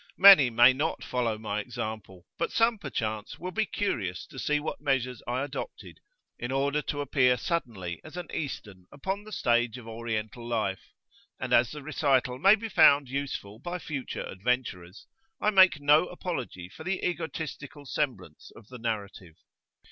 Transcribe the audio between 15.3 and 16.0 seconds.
I make